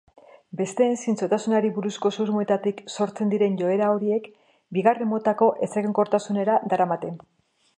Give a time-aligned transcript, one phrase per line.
[0.59, 4.31] Besteen zintzotasunari buruzko susmoetatik sortzen diren joera horiek
[4.79, 7.13] bigarren motako ezegonkortasunera daramate.